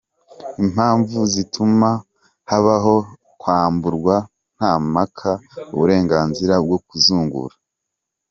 Impamvu 0.63 1.17
zituma 1.33 1.89
habaho 2.49 2.95
kwamburwa 3.41 4.15
nta 4.57 4.71
mpaka 4.91 5.29
uburenganzira 5.73 6.55
bwo 6.65 6.77
kuzungura. 6.87 7.55